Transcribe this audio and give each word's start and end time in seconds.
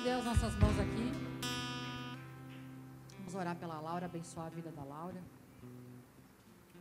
estender 0.00 0.16
as 0.16 0.24
nossas 0.24 0.54
mãos 0.56 0.78
aqui. 0.78 1.12
Vamos 3.18 3.34
orar 3.34 3.54
pela 3.56 3.78
Laura, 3.80 4.06
abençoar 4.06 4.46
a 4.46 4.48
vida 4.48 4.70
da 4.70 4.82
Laura. 4.82 5.22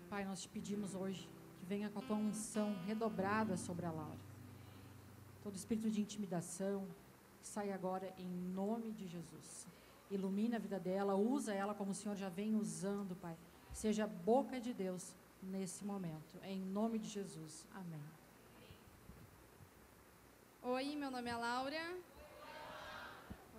Pai, 0.09 0.23
nós 0.23 0.41
te 0.41 0.47
pedimos 0.47 0.95
hoje 0.95 1.27
que 1.59 1.65
venha 1.65 1.89
com 1.89 1.99
a 1.99 2.01
tua 2.01 2.15
unção 2.15 2.73
redobrada 2.87 3.57
sobre 3.57 3.85
a 3.85 3.91
Laura. 3.91 4.19
Todo 5.43 5.53
espírito 5.53 5.89
de 5.91 5.99
intimidação, 5.99 6.87
sai 7.41 7.73
agora 7.73 8.13
em 8.17 8.29
nome 8.29 8.93
de 8.93 9.05
Jesus. 9.05 9.67
Ilumina 10.09 10.55
a 10.55 10.59
vida 10.59 10.79
dela, 10.79 11.13
usa 11.15 11.53
ela 11.53 11.73
como 11.73 11.91
o 11.91 11.95
Senhor 11.95 12.15
já 12.15 12.29
vem 12.29 12.55
usando, 12.55 13.17
Pai. 13.17 13.35
Seja 13.73 14.07
boca 14.07 14.61
de 14.61 14.73
Deus 14.73 15.13
nesse 15.43 15.83
momento. 15.83 16.39
Em 16.43 16.61
nome 16.61 16.97
de 16.97 17.09
Jesus. 17.09 17.67
Amém. 17.75 18.05
Oi, 20.61 20.95
meu 20.95 21.11
nome 21.11 21.29
é 21.29 21.35
Laura. 21.35 22.08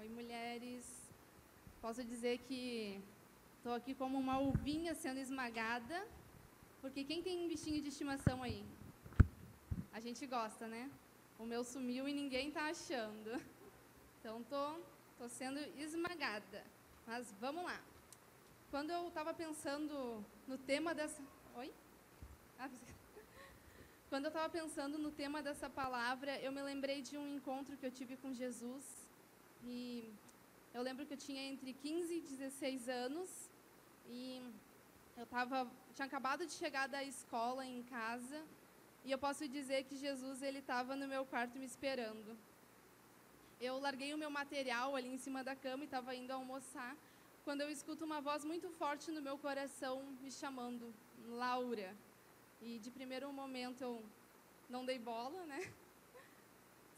Oi, 0.01 0.09
mulheres. 0.09 0.87
Posso 1.83 2.03
dizer 2.03 2.39
que 2.47 2.99
estou 3.59 3.75
aqui 3.75 3.95
como 3.95 4.17
uma 4.19 4.39
uvinha 4.39 4.95
sendo 4.95 5.19
esmagada, 5.19 6.09
porque 6.81 7.05
quem 7.05 7.23
tem 7.23 7.39
um 7.41 7.49
bichinho 7.49 7.83
de 7.83 7.89
estimação 7.89 8.43
aí? 8.43 8.65
A 9.93 10.01
gente 10.01 10.27
gosta, 10.27 10.67
né? 10.67 10.91
O 11.39 11.45
meu 11.45 11.63
sumiu 11.63 12.09
e 12.09 12.15
ninguém 12.15 12.49
está 12.49 12.71
achando. 12.71 13.31
Então, 14.19 14.43
tô, 14.45 14.81
tô 15.19 15.29
sendo 15.29 15.59
esmagada. 15.79 16.65
Mas 17.07 17.31
vamos 17.39 17.63
lá. 17.63 17.79
Quando 18.71 18.91
eu 18.91 19.09
estava 19.09 19.35
pensando 19.35 20.25
no 20.49 20.57
tema 20.57 20.95
dessa. 20.95 21.23
Oi? 21.57 21.71
Ah, 22.59 22.71
quando 24.09 24.25
eu 24.25 24.31
estava 24.31 24.49
pensando 24.49 24.97
no 24.97 25.11
tema 25.11 25.43
dessa 25.43 25.69
palavra, 25.69 26.41
eu 26.41 26.51
me 26.51 26.63
lembrei 26.63 27.03
de 27.03 27.19
um 27.19 27.29
encontro 27.37 27.77
que 27.77 27.85
eu 27.85 27.91
tive 27.91 28.17
com 28.17 28.33
Jesus. 28.33 29.00
E 29.65 30.13
eu 30.73 30.83
lembro 30.83 31.05
que 31.07 31.15
eu 31.15 31.19
tinha 31.19 31.43
entre 31.43 31.73
15 31.73 32.15
e 32.15 32.21
16 32.21 32.89
anos. 32.89 33.51
E 34.09 34.43
eu 35.17 35.27
tava, 35.27 35.71
tinha 35.95 36.07
acabado 36.07 36.47
de 36.47 36.53
chegar 36.53 36.87
da 36.89 37.03
escola 37.05 37.65
em 37.65 37.83
casa. 37.83 38.43
E 39.05 39.11
eu 39.11 39.19
posso 39.19 39.49
dizer 39.49 39.85
que 39.85 39.97
Jesus 39.97 40.43
ele 40.43 40.59
estava 40.59 40.95
no 40.95 41.09
meu 41.09 41.25
quarto 41.25 41.59
me 41.59 41.65
esperando. 41.65 42.37
Eu 43.61 43.79
larguei 43.79 44.13
o 44.15 44.19
meu 44.19 44.31
material 44.31 44.97
ali 44.97 45.09
em 45.09 45.19
cima 45.19 45.45
da 45.45 45.55
cama 45.55 45.85
e 45.85 45.87
estava 45.87 46.15
indo 46.15 46.31
almoçar, 46.33 46.97
quando 47.45 47.61
eu 47.61 47.71
escuto 47.71 48.05
uma 48.05 48.21
voz 48.21 48.45
muito 48.45 48.71
forte 48.71 49.11
no 49.11 49.21
meu 49.21 49.37
coração 49.37 50.03
me 50.23 50.31
chamando, 50.31 50.95
Laura. 51.29 51.95
E 52.63 52.79
de 52.79 52.91
primeiro 52.91 53.31
momento 53.33 53.83
eu 53.83 54.05
não 54.69 54.85
dei 54.85 54.99
bola, 54.99 55.45
né? 55.47 55.61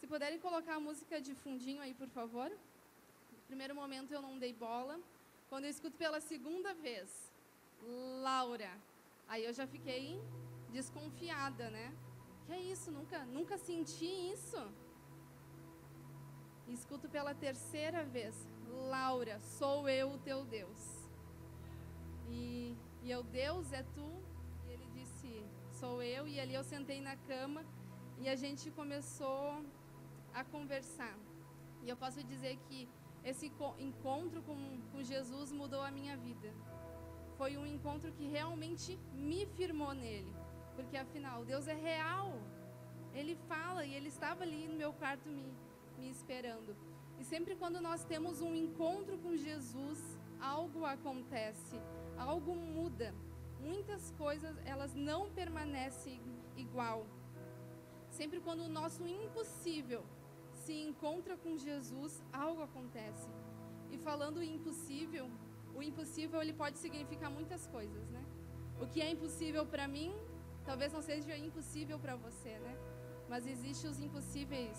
Se 0.02 0.06
puderem 0.08 0.40
colocar 0.40 0.74
a 0.74 0.80
música 0.80 1.20
de 1.20 1.32
fundinho 1.32 1.80
aí, 1.80 1.94
por 1.94 2.08
favor. 2.08 2.48
De 3.36 3.42
primeiro 3.46 3.72
momento 3.72 4.10
eu 4.12 4.20
não 4.20 4.36
dei 4.36 4.52
bola. 4.52 4.98
Quando 5.48 5.66
eu 5.66 5.70
escuto 5.70 5.96
pela 5.96 6.20
segunda 6.20 6.74
vez, 6.74 7.08
Laura, 8.20 8.72
aí 9.28 9.44
eu 9.44 9.52
já 9.52 9.64
fiquei 9.64 10.20
desconfiada, 10.72 11.70
né? 11.70 11.86
Que 12.46 12.52
é 12.54 12.60
isso? 12.60 12.90
Nunca, 12.90 13.24
nunca 13.26 13.56
senti 13.56 14.10
isso. 14.34 14.60
E 16.66 16.72
escuto 16.72 17.08
pela 17.08 17.32
terceira 17.32 18.02
vez, 18.02 18.34
Laura, 18.90 19.38
sou 19.38 19.88
eu 19.88 20.10
o 20.14 20.18
teu 20.18 20.44
Deus. 20.44 20.82
E, 22.28 22.76
e 23.04 23.08
eu, 23.08 23.22
Deus 23.22 23.72
é 23.72 23.84
tu? 23.94 24.08
E 24.66 24.72
ele 24.72 24.88
disse, 24.96 25.46
sou 25.70 26.02
eu. 26.02 26.26
E 26.26 26.40
ali 26.40 26.54
eu 26.54 26.64
sentei 26.64 27.00
na 27.00 27.14
cama 27.14 27.64
e 28.18 28.28
a 28.28 28.34
gente 28.34 28.68
começou 28.72 29.64
a 30.34 30.44
conversar. 30.44 31.16
E 31.82 31.88
eu 31.88 31.96
posso 31.96 32.22
dizer 32.22 32.56
que 32.68 32.88
esse 33.24 33.52
encontro 33.78 34.42
com, 34.42 34.56
com 34.90 35.02
Jesus 35.02 35.52
mudou 35.52 35.82
a 35.82 35.90
minha 35.90 36.16
vida. 36.16 36.52
Foi 37.36 37.56
um 37.56 37.66
encontro 37.66 38.12
que 38.12 38.26
realmente 38.26 38.98
me 39.14 39.46
firmou 39.46 39.92
nele. 39.94 40.32
Porque 40.74 40.96
afinal, 40.96 41.44
Deus 41.44 41.66
é 41.66 41.74
real. 41.74 42.40
Ele 43.14 43.36
fala 43.48 43.84
e 43.84 43.94
ele 43.94 44.08
estava 44.08 44.42
ali 44.42 44.66
no 44.68 44.74
meu 44.74 44.92
quarto 44.92 45.28
me, 45.28 45.52
me 45.98 46.10
esperando. 46.10 46.76
E 47.18 47.24
sempre 47.24 47.54
quando 47.54 47.80
nós 47.80 48.04
temos 48.04 48.40
um 48.40 48.54
encontro 48.54 49.18
com 49.18 49.36
Jesus, 49.36 50.00
algo 50.40 50.84
acontece, 50.84 51.80
algo 52.16 52.54
muda. 52.54 53.14
Muitas 53.60 54.10
coisas, 54.12 54.56
elas 54.64 54.94
não 54.94 55.30
permanecem 55.30 56.20
igual. 56.56 57.06
Sempre 58.10 58.40
quando 58.40 58.60
o 58.60 58.68
nosso 58.68 59.06
impossível 59.06 60.01
encontra 61.02 61.36
com 61.36 61.56
Jesus, 61.56 62.22
algo 62.32 62.62
acontece. 62.62 63.28
E 63.90 63.98
falando 63.98 64.42
impossível, 64.42 65.30
o 65.74 65.82
impossível 65.82 66.40
ele 66.40 66.52
pode 66.52 66.78
significar 66.78 67.30
muitas 67.30 67.66
coisas, 67.66 68.04
né? 68.08 68.24
O 68.80 68.86
que 68.86 69.00
é 69.02 69.10
impossível 69.10 69.64
para 69.66 69.86
mim 69.88 70.10
Talvez 70.64 70.92
não 70.92 71.02
seja 71.02 71.36
impossível 71.36 71.98
para 71.98 72.14
você, 72.16 72.58
né? 72.58 72.76
Mas 73.28 73.46
existem 73.46 73.90
os 73.90 73.98
impossíveis 74.00 74.78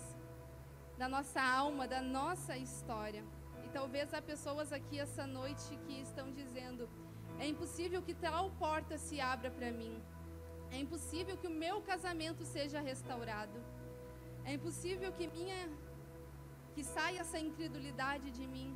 da 0.96 1.08
nossa 1.08 1.42
alma, 1.42 1.86
da 1.86 2.00
nossa 2.00 2.56
história. 2.56 3.24
E 3.64 3.68
talvez 3.68 4.14
há 4.14 4.22
pessoas 4.22 4.72
aqui 4.72 4.98
essa 4.98 5.26
noite 5.26 5.76
que 5.86 6.00
estão 6.00 6.32
dizendo: 6.32 6.88
é 7.38 7.46
impossível 7.46 8.00
que 8.00 8.14
tal 8.14 8.50
porta 8.52 8.96
se 8.96 9.20
abra 9.20 9.50
para 9.50 9.70
mim. 9.70 10.02
É 10.70 10.78
impossível 10.78 11.36
que 11.36 11.46
o 11.46 11.58
meu 11.64 11.82
casamento 11.82 12.44
seja 12.44 12.80
restaurado. 12.80 13.58
É 14.44 14.54
impossível 14.54 15.12
que 15.12 15.26
minha 15.26 15.68
que 16.74 16.82
saia 16.82 17.20
essa 17.24 17.38
incredulidade 17.38 18.28
de 18.38 18.46
mim. 18.54 18.70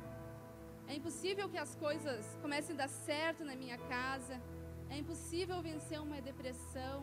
É 0.87 0.95
impossível 0.99 1.47
que 1.53 1.59
as 1.65 1.73
coisas 1.75 2.37
comecem 2.43 2.73
a 2.75 2.79
dar 2.83 2.89
certo 2.89 3.43
na 3.49 3.55
minha 3.55 3.77
casa. 3.95 4.35
É 4.89 4.97
impossível 4.97 5.61
vencer 5.61 5.99
uma 6.07 6.19
depressão. 6.29 6.97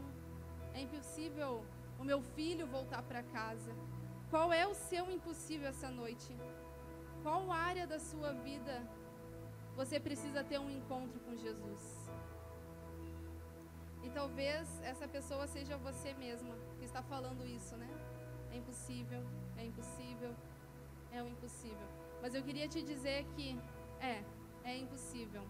É 0.75 0.81
impossível 0.87 1.65
o 2.01 2.05
meu 2.11 2.21
filho 2.37 2.67
voltar 2.67 3.03
para 3.03 3.23
casa. 3.23 3.73
Qual 4.31 4.53
é 4.53 4.67
o 4.67 4.75
seu 4.75 5.05
impossível 5.11 5.69
essa 5.69 5.91
noite? 5.91 6.31
Qual 7.23 7.51
área 7.53 7.87
da 7.87 7.99
sua 7.99 8.33
vida 8.49 8.75
você 9.75 9.99
precisa 10.01 10.43
ter 10.43 10.59
um 10.59 10.71
encontro 10.71 11.21
com 11.21 11.37
Jesus? 11.37 11.85
E 14.03 14.11
talvez 14.11 14.69
essa 14.83 15.07
pessoa 15.09 15.47
seja 15.47 15.77
você 15.77 16.13
mesma 16.15 16.55
que 16.79 16.85
está 16.85 17.03
falando 17.03 17.45
isso, 17.45 17.77
né? 17.77 17.89
É 18.53 18.57
impossível, 18.57 19.23
é 19.57 19.65
impossível, 19.65 20.35
é 21.17 21.23
o 21.23 21.29
impossível. 21.29 21.89
Mas 22.23 22.35
eu 22.35 22.43
queria 22.43 22.69
te 22.69 22.83
dizer 22.83 23.25
que 23.35 23.59
é, 24.01 24.17
é 24.65 24.77
impossível. 24.77 25.45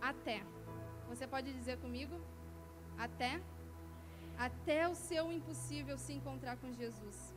Até. 0.00 0.42
Você 1.08 1.26
pode 1.26 1.52
dizer 1.52 1.76
comigo? 1.78 2.16
Até? 3.06 3.40
Até 4.38 4.88
o 4.88 4.94
seu 4.94 5.30
impossível 5.32 5.96
se 5.98 6.12
encontrar 6.12 6.56
com 6.56 6.72
Jesus. 6.72 7.34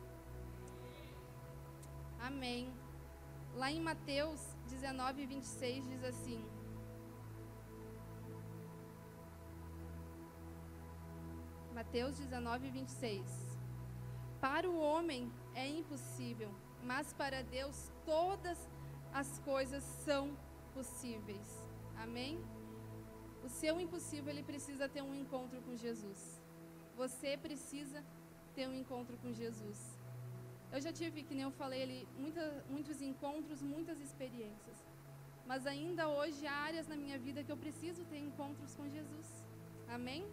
Amém. 2.18 2.72
Lá 3.54 3.70
em 3.70 3.80
Mateus 3.80 4.40
19, 4.68 5.26
26 5.26 5.88
diz 5.88 6.04
assim: 6.04 6.42
Mateus 11.74 12.18
19, 12.18 12.70
26. 12.70 13.58
Para 14.40 14.68
o 14.70 14.78
homem 14.78 15.30
é 15.54 15.66
impossível, 15.68 16.50
mas 16.84 17.12
para 17.12 17.42
Deus 17.42 17.76
todas 18.04 18.58
as 19.12 19.38
coisas 19.40 19.82
são 20.06 20.36
possíveis. 20.72 21.48
Amém? 22.04 22.38
O 23.42 23.48
seu 23.48 23.74
impossível, 23.80 24.30
ele 24.32 24.42
precisa 24.42 24.88
ter 24.88 25.02
um 25.02 25.14
encontro 25.14 25.60
com 25.62 25.76
Jesus. 25.76 26.20
Você 26.96 27.36
precisa 27.36 28.04
ter 28.54 28.66
um 28.68 28.74
encontro 28.74 29.16
com 29.18 29.32
Jesus. 29.32 29.78
Eu 30.72 30.80
já 30.80 30.92
tive, 30.92 31.22
que 31.22 31.34
nem 31.34 31.44
eu 31.44 31.50
falei 31.62 31.82
ali, 31.82 32.08
muita, 32.18 32.44
muitos 32.68 33.00
encontros, 33.00 33.62
muitas 33.62 34.00
experiências. 34.00 34.78
Mas 35.46 35.66
ainda 35.66 36.08
hoje 36.08 36.46
há 36.46 36.56
áreas 36.68 36.88
na 36.88 36.96
minha 36.96 37.18
vida 37.18 37.44
que 37.44 37.52
eu 37.52 37.56
preciso 37.64 38.04
ter 38.06 38.18
encontros 38.18 38.74
com 38.74 38.88
Jesus. 38.88 39.28
Amém? 39.88 40.24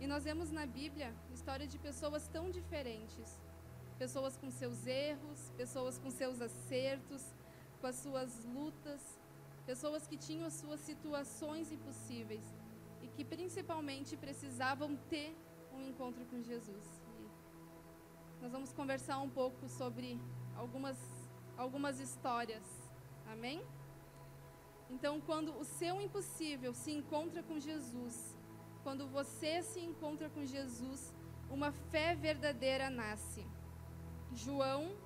E 0.00 0.06
nós 0.06 0.24
vemos 0.24 0.50
na 0.50 0.64
Bíblia 0.66 1.12
história 1.32 1.66
de 1.66 1.78
pessoas 1.78 2.28
tão 2.28 2.50
diferentes. 2.50 3.28
Pessoas 3.98 4.36
com 4.36 4.50
seus 4.50 4.86
erros, 4.86 5.52
pessoas 5.56 5.98
com 5.98 6.10
seus 6.10 6.40
acertos, 6.40 7.22
com 7.80 7.86
as 7.86 7.96
suas 7.96 8.44
lutas, 8.44 9.00
pessoas 9.66 10.06
que 10.06 10.16
tinham 10.16 10.46
as 10.46 10.54
suas 10.54 10.80
situações 10.80 11.72
impossíveis 11.72 12.44
e 13.02 13.08
que 13.08 13.24
principalmente 13.24 14.16
precisavam 14.16 14.96
ter 15.10 15.36
um 15.74 15.82
encontro 15.82 16.24
com 16.26 16.40
Jesus. 16.40 16.84
E 18.38 18.42
nós 18.42 18.52
vamos 18.52 18.72
conversar 18.72 19.18
um 19.18 19.28
pouco 19.28 19.68
sobre 19.68 20.18
algumas, 20.56 20.96
algumas 21.56 22.00
histórias. 22.00 22.62
Amém? 23.32 23.62
Então, 24.88 25.20
quando 25.20 25.52
o 25.58 25.64
seu 25.64 26.00
impossível 26.00 26.72
se 26.72 26.90
encontra 26.90 27.42
com 27.42 27.58
Jesus, 27.58 28.34
quando 28.82 29.06
você 29.06 29.62
se 29.62 29.80
encontra 29.80 30.30
com 30.30 30.44
Jesus, 30.46 31.12
uma 31.50 31.72
fé 31.90 32.14
verdadeira 32.14 32.88
nasce. 32.88 33.44
João 34.32 34.96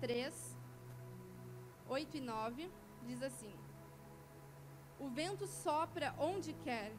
3, 0.00 0.56
8 1.88 2.16
e 2.16 2.20
9, 2.20 2.70
diz 3.06 3.22
assim: 3.22 3.52
O 4.98 5.08
vento 5.08 5.46
sopra 5.46 6.14
onde 6.18 6.52
quer, 6.52 6.92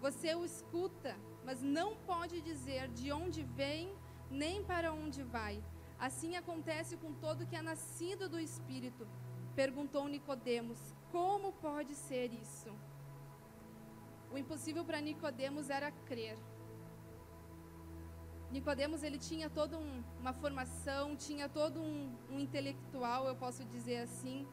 você 0.00 0.34
o 0.34 0.44
escuta, 0.44 1.16
mas 1.44 1.62
não 1.62 1.96
pode 1.96 2.40
dizer 2.40 2.88
de 2.88 3.12
onde 3.12 3.42
vem 3.42 3.94
nem 4.30 4.64
para 4.64 4.92
onde 4.92 5.22
vai. 5.22 5.62
Assim 5.98 6.36
acontece 6.36 6.96
com 6.96 7.12
todo 7.14 7.46
que 7.46 7.56
é 7.56 7.62
nascido 7.62 8.28
do 8.28 8.40
Espírito. 8.40 9.06
Perguntou 9.54 10.08
Nicodemos: 10.08 10.78
Como 11.12 11.52
pode 11.52 11.94
ser 11.94 12.32
isso? 12.32 12.70
O 14.32 14.36
impossível 14.36 14.84
para 14.84 15.00
Nicodemos 15.00 15.70
era 15.70 15.90
crer. 15.90 16.36
Nicodemos 18.54 19.02
ele 19.02 19.18
tinha 19.18 19.50
toda 19.50 19.76
um, 19.76 20.04
uma 20.20 20.32
formação, 20.32 21.16
tinha 21.16 21.48
todo 21.48 21.80
um, 21.80 22.16
um 22.30 22.38
intelectual, 22.38 23.26
eu 23.26 23.34
posso 23.34 23.64
dizer 23.64 23.96
assim, 24.06 24.46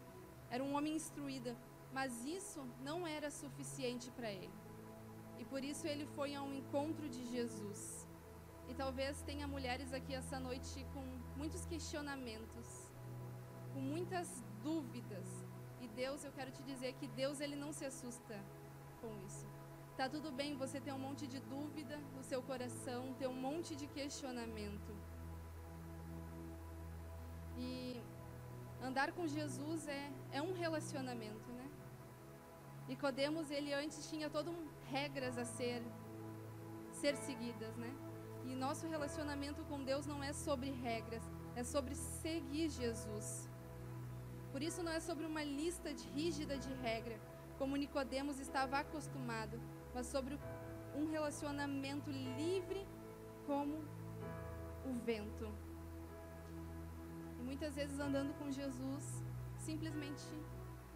era 0.50 0.64
um 0.64 0.74
homem 0.76 0.96
instruído, 0.96 1.56
mas 1.94 2.26
isso 2.26 2.62
não 2.88 3.06
era 3.06 3.30
suficiente 3.30 4.10
para 4.10 4.32
ele. 4.32 4.56
E 5.38 5.46
por 5.46 5.64
isso 5.64 5.86
ele 5.86 6.08
foi 6.16 6.34
ao 6.34 6.52
encontro 6.52 7.08
de 7.08 7.24
Jesus. 7.34 8.08
E 8.68 8.74
talvez 8.74 9.22
tenha 9.22 9.48
mulheres 9.48 9.94
aqui 9.94 10.16
essa 10.16 10.40
noite 10.40 10.84
com 10.96 11.04
muitos 11.38 11.64
questionamentos, 11.68 12.68
com 13.74 13.82
muitas 13.82 14.44
dúvidas. 14.64 15.28
E 15.80 15.88
Deus, 15.90 16.24
eu 16.24 16.32
quero 16.32 16.50
te 16.50 16.64
dizer 16.64 16.94
que 16.94 17.08
Deus 17.08 17.40
ele 17.40 17.56
não 17.56 17.72
se 17.72 17.86
assusta 17.86 18.36
com 19.00 19.16
isso. 19.28 19.46
Tá 20.02 20.10
tudo 20.10 20.32
bem 20.32 20.56
você 20.56 20.80
ter 20.86 20.92
um 20.92 20.98
monte 20.98 21.28
de 21.28 21.40
dúvida 21.42 21.96
no 22.16 22.24
seu 22.24 22.42
coração, 22.42 23.14
ter 23.20 23.28
um 23.28 23.36
monte 23.36 23.76
de 23.76 23.86
questionamento. 23.86 24.92
E 27.56 28.02
andar 28.82 29.12
com 29.12 29.28
Jesus 29.28 29.88
é, 29.88 30.12
é 30.32 30.42
um 30.42 30.54
relacionamento, 30.54 31.52
né? 31.52 31.68
Nicodemos, 32.88 33.52
ele 33.52 33.72
antes 33.74 34.10
tinha 34.10 34.28
todas 34.28 34.52
um, 34.52 34.64
regras 34.90 35.38
a 35.38 35.46
ser 35.46 35.84
ser 37.02 37.16
seguidas, 37.16 37.76
né? 37.78 37.94
E 38.44 38.56
nosso 38.56 38.88
relacionamento 38.88 39.64
com 39.66 39.84
Deus 39.84 40.08
não 40.08 40.24
é 40.24 40.34
sobre 40.34 40.72
regras, 40.72 41.22
é 41.56 41.64
sobre 41.64 41.94
seguir 41.94 42.70
Jesus. 42.70 43.48
Por 44.52 44.64
isso 44.64 44.82
não 44.82 44.92
é 44.92 45.00
sobre 45.00 45.28
uma 45.28 45.44
lista 45.44 45.94
de, 45.94 46.08
rígida 46.08 46.58
de 46.58 46.74
regra, 46.88 47.22
como 47.60 47.76
Nicodemos 47.76 48.40
estava 48.40 48.80
acostumado, 48.80 49.62
mas 49.94 50.08
sobre 50.08 50.40
um 50.96 51.10
relacionamento 51.10 52.10
livre 52.10 52.86
como 53.46 53.84
o 54.86 54.94
vento. 55.06 55.48
E 57.40 57.44
muitas 57.44 57.76
vezes 57.76 58.00
andando 58.00 58.34
com 58.40 58.52
Jesus, 58.52 59.24
simplesmente 59.58 60.26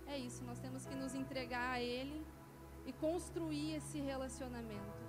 é 0.07 0.18
isso, 0.18 0.44
nós 0.44 0.59
temos 0.59 0.86
que 0.86 0.95
nos 0.95 1.15
entregar 1.15 1.71
a 1.71 1.81
Ele 1.81 2.25
e 2.86 2.94
construir 2.94 3.75
esse 3.75 4.00
relacionamento 4.00 5.03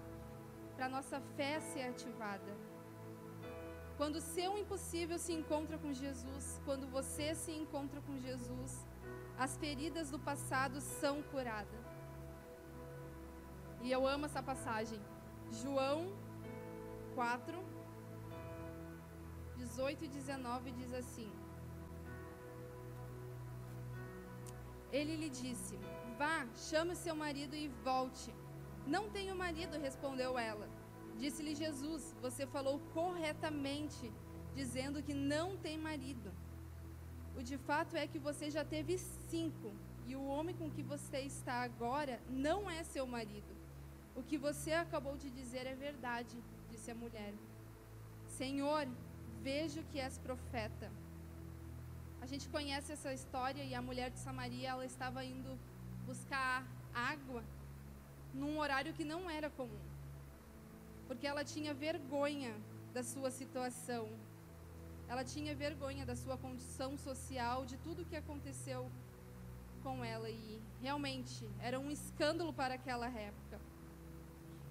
para 0.75 0.89
nossa 0.89 1.21
fé 1.37 1.61
ser 1.61 1.83
ativada. 1.83 2.53
Quando 3.97 4.17
o 4.17 4.21
seu 4.21 4.59
impossível 4.59 5.19
se 5.19 5.33
encontra 5.33 5.79
com 5.79 5.93
Jesus, 5.93 6.61
quando 6.65 6.87
você 6.87 7.35
se 7.35 7.53
encontra 7.53 8.01
com 8.03 8.19
Jesus, 8.19 8.87
as 9.39 9.57
feridas 9.57 10.11
do 10.11 10.19
passado 10.19 10.81
são 10.81 11.23
curadas. 11.23 11.96
E 13.83 13.91
eu 13.91 14.07
amo 14.07 14.27
essa 14.27 14.43
passagem. 14.43 15.01
João 15.63 16.13
4, 17.15 17.63
18 19.57 20.05
e 20.05 20.09
19 20.09 20.73
diz 20.73 20.93
assim: 20.93 21.31
Ele 24.93 25.17
lhe 25.17 25.29
disse: 25.29 25.79
Vá, 26.19 26.47
chame 26.69 26.95
seu 26.95 27.15
marido 27.15 27.55
e 27.55 27.69
volte. 27.85 28.35
Não 28.87 29.11
tenho 29.11 29.35
marido, 29.35 29.79
respondeu 29.79 30.39
ela. 30.39 30.69
Disse-lhe 31.19 31.55
Jesus: 31.55 32.15
Você 32.21 32.47
falou 32.47 32.79
corretamente, 32.93 34.13
dizendo 34.55 35.03
que 35.03 35.15
não 35.15 35.57
tem 35.57 35.77
marido. 35.79 36.33
O 37.37 37.43
de 37.43 37.59
fato 37.59 37.97
é 37.97 38.07
que 38.07 38.19
você 38.19 38.51
já 38.51 38.65
teve 38.65 38.97
cinco, 38.99 39.73
e 40.07 40.15
o 40.17 40.27
homem 40.27 40.55
com 40.55 40.71
que 40.71 40.83
você 40.83 41.21
está 41.21 41.63
agora 41.63 42.21
não 42.29 42.71
é 42.71 42.83
seu 42.83 43.07
marido. 43.07 43.56
O 44.17 44.23
que 44.23 44.39
você 44.39 44.73
acabou 44.73 45.17
de 45.17 45.29
dizer 45.31 45.67
é 45.67 45.75
verdade, 45.75 46.37
disse 46.71 46.91
a 46.91 46.95
mulher. 46.95 47.35
Senhor, 48.27 48.89
vejo 49.43 49.83
que 49.91 50.01
és 50.01 50.19
profeta. 50.19 50.91
A 52.21 52.27
gente 52.27 52.49
conhece 52.49 52.93
essa 52.93 53.13
história 53.13 53.63
e 53.63 53.75
a 53.75 53.83
mulher 53.83 54.11
de 54.11 54.19
Samaria, 54.19 54.71
ela 54.71 54.87
estava 54.87 55.25
indo 55.25 55.59
buscar 56.07 56.67
água 56.95 57.43
num 58.33 58.59
horário 58.59 58.95
que 58.95 59.05
não 59.05 59.29
era 59.29 59.51
comum. 59.51 59.85
Porque 61.07 61.27
ela 61.27 61.45
tinha 61.45 61.75
vergonha 61.75 62.55
da 62.95 63.03
sua 63.05 63.31
situação. 63.31 64.09
Ela 65.09 65.25
tinha 65.25 65.55
vergonha 65.55 66.05
da 66.05 66.17
sua 66.17 66.37
condição 66.37 66.97
social, 66.97 67.65
de 67.65 67.77
tudo 67.77 68.05
que 68.05 68.17
aconteceu 68.17 68.91
com 69.83 70.05
ela 70.05 70.29
e 70.29 70.61
realmente 70.83 71.49
era 71.61 71.79
um 71.79 71.91
escândalo 71.91 72.53
para 72.53 72.75
aquela 72.75 73.09
época. 73.09 73.61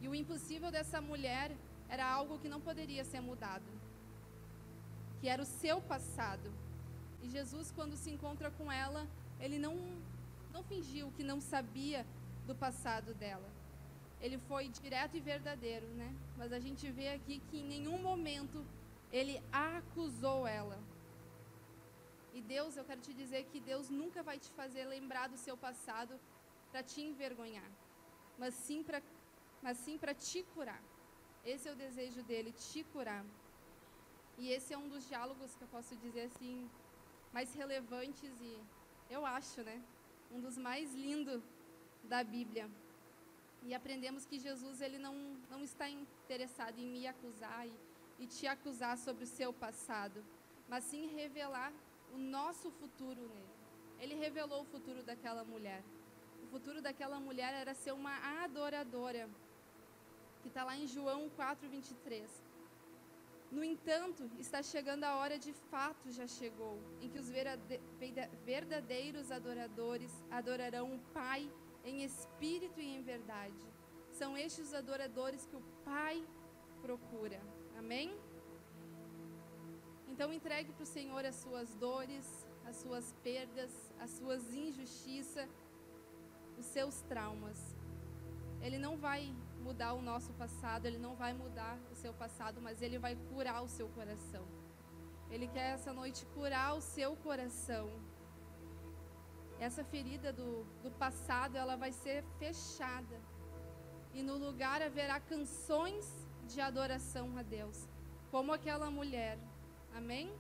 E 0.06 0.08
o 0.08 0.14
impossível 0.14 0.70
dessa 0.70 1.00
mulher 1.02 1.52
era 1.90 2.06
algo 2.18 2.38
que 2.42 2.48
não 2.54 2.62
poderia 2.62 3.04
ser 3.04 3.22
mudado. 3.22 3.70
Que 5.20 5.28
era 5.28 5.42
o 5.42 5.52
seu 5.62 5.78
passado. 5.82 6.50
E 7.24 7.28
Jesus 7.28 7.72
quando 7.72 7.98
se 8.02 8.12
encontra 8.12 8.52
com 8.52 8.72
ela, 8.72 9.02
ele 9.40 9.58
não 9.58 9.76
não 10.54 10.64
fingiu 10.72 11.12
que 11.18 11.24
não 11.32 11.40
sabia 11.42 12.06
do 12.46 12.54
passado 12.54 13.16
dela. 13.16 13.50
Ele 14.22 14.38
foi 14.50 14.68
direto 14.68 15.18
e 15.18 15.26
verdadeiro, 15.32 15.88
né? 16.02 16.14
Mas 16.38 16.54
a 16.54 16.60
gente 16.60 16.86
vê 17.00 17.08
aqui 17.10 17.42
que 17.48 17.58
em 17.62 17.68
nenhum 17.74 17.98
momento 18.10 18.64
ele 19.12 19.42
acusou 19.52 20.46
ela. 20.46 20.78
E 22.32 22.42
Deus, 22.54 22.78
eu 22.78 22.86
quero 22.86 23.02
te 23.02 23.14
dizer 23.22 23.42
que 23.52 23.60
Deus 23.72 23.90
nunca 23.90 24.22
vai 24.22 24.38
te 24.38 24.52
fazer 24.52 24.86
lembrar 24.86 25.28
do 25.34 25.38
seu 25.48 25.58
passado 25.58 26.14
para 26.72 26.84
te 26.84 27.02
envergonhar, 27.02 27.72
mas 28.38 28.54
sim 28.54 28.84
para 28.84 29.02
mas 29.66 29.78
sim 29.84 29.98
para 29.98 30.14
te 30.14 30.40
curar. 30.54 30.82
Esse 31.52 31.68
é 31.68 31.72
o 31.72 31.82
desejo 31.86 32.22
dele, 32.30 32.52
te 32.52 32.84
curar. 32.94 33.26
E 34.38 34.52
esse 34.56 34.74
é 34.76 34.78
um 34.78 34.90
dos 34.94 35.08
diálogos 35.12 35.56
que 35.56 35.64
eu 35.64 35.68
posso 35.76 35.96
dizer 35.96 36.26
assim 36.30 36.70
mais 37.34 37.54
relevantes 37.62 38.34
e 38.50 38.54
eu 39.10 39.26
acho, 39.26 39.64
né, 39.70 39.78
um 40.32 40.40
dos 40.40 40.56
mais 40.68 40.94
lindos 40.94 41.42
da 42.04 42.24
Bíblia. 42.24 42.70
E 43.64 43.74
aprendemos 43.74 44.24
que 44.30 44.38
Jesus 44.38 44.82
ele 44.82 45.00
não, 45.00 45.16
não 45.50 45.64
está 45.64 45.90
interessado 45.90 46.78
em 46.78 46.88
me 46.88 47.08
acusar 47.08 47.68
e, 47.68 47.74
e 48.20 48.28
te 48.28 48.46
acusar 48.46 48.96
sobre 49.00 49.24
o 49.24 49.34
seu 49.40 49.52
passado, 49.52 50.24
mas 50.70 50.84
sim 50.84 51.08
revelar 51.16 51.74
o 52.14 52.20
nosso 52.20 52.70
futuro 52.70 53.22
nele. 53.34 53.56
Ele 54.00 54.16
revelou 54.26 54.62
o 54.62 54.72
futuro 54.76 55.02
daquela 55.02 55.44
mulher. 55.44 55.82
O 56.44 56.48
futuro 56.54 56.84
daquela 56.84 57.20
mulher 57.20 57.52
era 57.56 57.74
ser 57.74 57.94
uma 57.94 58.16
adoradora, 58.44 59.28
que 60.46 60.50
está 60.50 60.64
lá 60.64 60.78
em 60.78 60.86
João 60.86 61.28
4, 61.36 61.68
23. 61.68 62.30
No 63.52 63.64
entanto, 63.64 64.30
está 64.38 64.62
chegando 64.62 65.04
a 65.04 65.16
hora 65.16 65.40
de 65.40 65.54
fato, 65.72 66.12
já 66.12 66.28
chegou, 66.28 66.78
em 67.02 67.10
que 67.10 67.18
os 67.18 67.30
verdadeiros 68.46 69.32
adoradores 69.32 70.12
adorarão 70.30 70.94
o 70.94 71.00
Pai 71.20 71.52
em 71.84 72.04
espírito 72.04 72.80
e 72.80 72.96
em 72.96 73.02
verdade. 73.02 73.66
São 74.12 74.38
estes 74.38 74.68
os 74.68 74.76
adoradores 74.76 75.48
que 75.48 75.56
o 75.56 75.64
Pai 75.84 76.24
procura. 76.84 77.42
Amém? 77.76 78.16
Então 80.08 80.32
entregue 80.32 80.74
para 80.74 80.84
o 80.84 80.94
Senhor 80.98 81.26
as 81.26 81.38
suas 81.38 81.74
dores, 81.88 82.28
as 82.68 82.76
suas 82.76 83.16
perdas, 83.24 83.72
as 84.00 84.12
suas 84.12 84.54
injustiças, 84.54 85.50
os 86.56 86.66
seus 86.66 87.02
traumas. 87.02 87.76
Ele 88.62 88.78
não 88.78 88.96
vai 88.96 89.34
mudar 89.68 89.92
o 90.00 90.02
nosso 90.12 90.32
passado, 90.42 90.86
ele 90.86 91.00
não 91.06 91.14
vai 91.22 91.34
mudar 91.34 91.76
o 91.92 91.96
seu 91.96 92.14
passado, 92.14 92.62
mas 92.66 92.82
ele 92.86 93.00
vai 93.06 93.14
curar 93.30 93.60
o 93.64 93.70
seu 93.78 93.88
coração. 93.98 94.46
Ele 95.34 95.48
quer 95.56 95.70
essa 95.74 95.92
noite 96.00 96.26
curar 96.36 96.70
o 96.76 96.82
seu 96.82 97.12
coração. 97.28 97.86
Essa 99.68 99.84
ferida 99.84 100.32
do, 100.40 100.50
do 100.84 100.92
passado, 100.92 101.58
ela 101.64 101.76
vai 101.76 101.92
ser 101.92 102.24
fechada. 102.38 103.18
E 104.14 104.22
no 104.22 104.38
lugar 104.38 104.82
haverá 104.82 105.20
canções 105.20 106.06
de 106.52 106.62
adoração 106.62 107.26
a 107.38 107.42
Deus, 107.42 107.88
como 108.32 108.54
aquela 108.54 108.90
mulher. 108.92 109.38
Amém? 109.96 110.32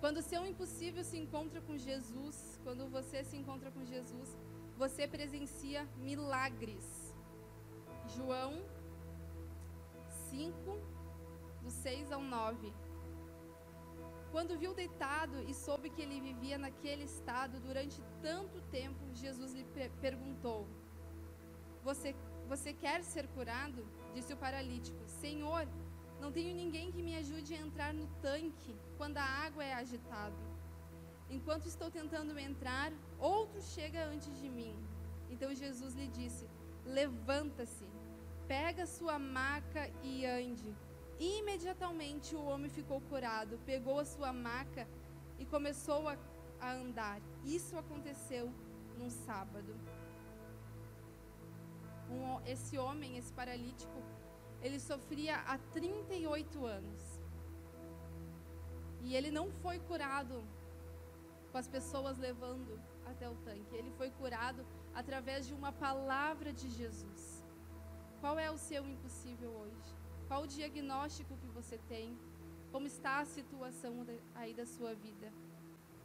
Quando 0.00 0.18
o 0.18 0.28
seu 0.30 0.46
impossível 0.46 1.04
se 1.04 1.18
encontra 1.18 1.60
com 1.60 1.76
Jesus, 1.76 2.58
quando 2.64 2.88
você 2.96 3.22
se 3.22 3.36
encontra 3.36 3.70
com 3.70 3.84
Jesus, 3.84 4.30
você 4.76 5.06
presencia 5.06 5.86
milagres. 5.96 7.03
João 8.16 8.62
5, 10.30 10.78
do 11.62 11.70
6 11.70 12.12
ao 12.12 12.22
9. 12.22 12.72
Quando 14.30 14.58
viu 14.58 14.72
deitado 14.74 15.36
e 15.48 15.54
soube 15.54 15.90
que 15.90 16.02
ele 16.02 16.20
vivia 16.20 16.58
naquele 16.58 17.04
estado 17.04 17.60
durante 17.60 18.02
tanto 18.20 18.60
tempo, 18.62 19.02
Jesus 19.14 19.52
lhe 19.52 19.64
perguntou: 20.00 20.66
Você, 21.82 22.14
você 22.48 22.72
quer 22.72 23.02
ser 23.02 23.26
curado? 23.28 23.86
Disse 24.14 24.32
o 24.32 24.36
paralítico: 24.36 24.98
Senhor, 25.06 25.68
não 26.20 26.32
tenho 26.32 26.54
ninguém 26.54 26.90
que 26.90 27.02
me 27.02 27.16
ajude 27.16 27.54
a 27.54 27.62
entrar 27.66 27.92
no 27.94 28.06
tanque 28.20 28.74
quando 28.96 29.18
a 29.18 29.22
água 29.46 29.64
é 29.64 29.74
agitada. 29.74 30.42
Enquanto 31.30 31.66
estou 31.66 31.90
tentando 31.90 32.38
entrar, 32.38 32.92
outro 33.18 33.60
chega 33.62 34.04
antes 34.06 34.34
de 34.40 34.48
mim. 34.48 34.74
Então 35.30 35.54
Jesus 35.54 35.94
lhe 35.94 36.08
disse: 36.08 36.48
Levanta-se, 36.84 37.86
pega 38.46 38.86
sua 38.86 39.18
maca 39.18 39.90
e 40.02 40.24
ande. 40.26 40.74
Imediatamente 41.18 42.34
o 42.34 42.44
homem 42.44 42.70
ficou 42.70 43.00
curado, 43.02 43.58
pegou 43.64 43.98
a 44.00 44.04
sua 44.04 44.32
maca 44.32 44.86
e 45.38 45.44
começou 45.44 46.08
a, 46.08 46.16
a 46.60 46.72
andar. 46.72 47.20
Isso 47.44 47.78
aconteceu 47.78 48.52
num 48.98 49.10
sábado. 49.10 49.74
Um, 52.10 52.40
esse 52.46 52.76
homem, 52.78 53.16
esse 53.16 53.32
paralítico, 53.32 54.02
ele 54.60 54.78
sofria 54.78 55.36
há 55.36 55.58
38 55.72 56.66
anos. 56.66 57.20
E 59.02 59.14
ele 59.14 59.30
não 59.30 59.50
foi 59.50 59.78
curado 59.78 60.42
com 61.52 61.58
as 61.58 61.68
pessoas 61.68 62.18
levando 62.18 62.80
até 63.06 63.28
o 63.28 63.34
tanque. 63.36 63.74
Ele 63.74 63.90
foi 63.92 64.10
curado 64.10 64.64
através 64.94 65.46
de 65.46 65.54
uma 65.54 65.72
palavra 65.72 66.52
de 66.52 66.70
Jesus. 66.70 67.33
Qual 68.24 68.38
é 68.38 68.50
o 68.50 68.56
seu 68.56 68.82
impossível 68.88 69.50
hoje? 69.62 69.88
Qual 70.28 70.44
o 70.44 70.46
diagnóstico 70.46 71.36
que 71.40 71.48
você 71.56 71.76
tem? 71.90 72.06
Como 72.72 72.86
está 72.86 73.18
a 73.18 73.26
situação 73.26 73.92
aí 74.34 74.54
da 74.60 74.64
sua 74.64 74.92
vida? 74.94 75.30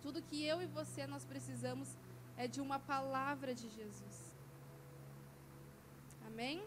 Tudo 0.01 0.25
que 0.29 0.39
eu 0.45 0.57
e 0.61 0.65
você 0.65 1.07
nós 1.07 1.23
precisamos 1.23 1.88
é 2.35 2.45
de 2.45 2.59
uma 2.59 2.77
palavra 2.77 3.55
de 3.55 3.69
Jesus. 3.69 4.17
Amém? 6.27 6.61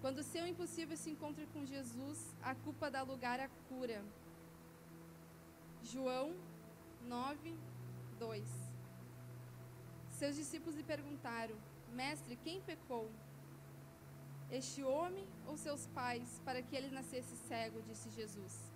Quando 0.00 0.20
o 0.20 0.28
seu 0.32 0.46
impossível 0.46 0.96
se 0.96 1.10
encontra 1.10 1.44
com 1.52 1.66
Jesus, 1.66 2.20
a 2.40 2.54
culpa 2.54 2.92
dá 2.92 3.02
lugar 3.02 3.40
à 3.40 3.48
cura. 3.68 4.04
João 5.82 6.36
9, 7.08 7.58
2. 8.20 8.48
Seus 10.20 10.36
discípulos 10.36 10.76
lhe 10.76 10.84
perguntaram: 10.94 11.58
Mestre, 11.92 12.36
quem 12.36 12.60
pecou? 12.60 13.10
Este 14.50 14.82
homem 14.82 15.26
ou 15.46 15.56
seus 15.56 15.86
pais, 15.88 16.40
para 16.44 16.62
que 16.62 16.74
ele 16.74 16.90
nascesse 16.90 17.36
cego? 17.48 17.82
Disse 17.82 18.10
Jesus. 18.10 18.72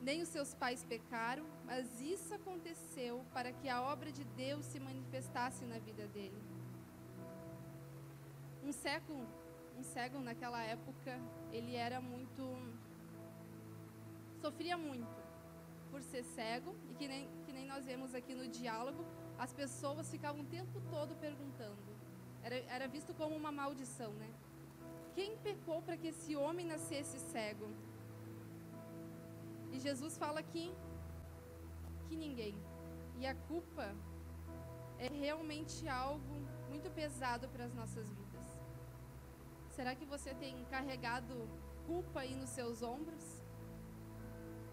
Nem 0.00 0.22
os 0.22 0.28
seus 0.28 0.54
pais 0.54 0.84
pecaram, 0.84 1.44
mas 1.64 2.00
isso 2.00 2.32
aconteceu 2.34 3.24
para 3.34 3.52
que 3.52 3.68
a 3.68 3.82
obra 3.82 4.10
de 4.10 4.24
Deus 4.24 4.64
se 4.64 4.80
manifestasse 4.80 5.64
na 5.64 5.78
vida 5.78 6.06
dele. 6.08 6.40
Um 8.62 8.72
século 8.72 9.26
um 9.80 9.82
cego 9.82 10.20
naquela 10.20 10.62
época, 10.62 11.18
ele 11.50 11.74
era 11.74 12.00
muito. 12.02 12.42
sofria 14.42 14.76
muito 14.76 15.20
por 15.90 16.02
ser 16.02 16.22
cego, 16.22 16.76
e 16.90 16.94
que 16.94 17.08
nem, 17.08 17.28
que 17.44 17.52
nem 17.52 17.66
nós 17.66 17.84
vemos 17.86 18.14
aqui 18.14 18.34
no 18.34 18.46
diálogo, 18.46 19.04
as 19.38 19.52
pessoas 19.52 20.10
ficavam 20.10 20.42
o 20.42 20.44
tempo 20.44 20.80
todo 20.90 21.16
perguntando. 21.16 21.99
Era, 22.42 22.56
era 22.76 22.88
visto 22.88 23.12
como 23.14 23.34
uma 23.36 23.52
maldição, 23.52 24.12
né? 24.14 24.30
Quem 25.14 25.36
pecou 25.38 25.82
para 25.82 25.96
que 25.96 26.08
esse 26.08 26.34
homem 26.36 26.66
nascesse 26.66 27.18
cego? 27.18 27.68
E 29.72 29.78
Jesus 29.78 30.16
fala 30.16 30.42
que, 30.42 30.72
que 32.08 32.16
ninguém. 32.16 32.54
E 33.18 33.26
a 33.26 33.34
culpa 33.34 33.94
é 34.98 35.08
realmente 35.08 35.88
algo 35.88 36.34
muito 36.68 36.90
pesado 36.90 37.48
para 37.48 37.64
as 37.64 37.74
nossas 37.74 38.08
vidas. 38.08 38.46
Será 39.70 39.94
que 39.94 40.04
você 40.04 40.34
tem 40.34 40.64
carregado 40.66 41.48
culpa 41.86 42.20
aí 42.20 42.34
nos 42.34 42.50
seus 42.50 42.82
ombros? 42.82 43.42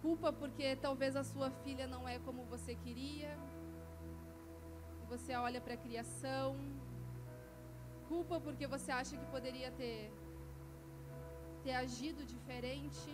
Culpa 0.02 0.32
porque 0.32 0.76
talvez 0.76 1.16
a 1.16 1.24
sua 1.24 1.50
filha 1.50 1.88
não 1.88 2.08
é 2.08 2.20
como 2.20 2.44
você 2.46 2.76
queria. 2.76 3.38
Você 5.10 5.36
olha 5.36 5.60
para 5.62 5.74
a 5.74 5.78
criação. 5.78 6.56
Culpa 8.08 8.40
porque 8.40 8.66
você 8.68 8.92
acha 8.92 9.18
que 9.18 9.26
poderia 9.36 9.72
ter 9.72 10.12
ter 11.64 11.74
agido 11.74 12.24
diferente, 12.34 13.10